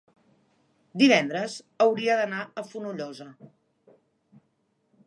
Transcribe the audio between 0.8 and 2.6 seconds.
divendres hauria d'anar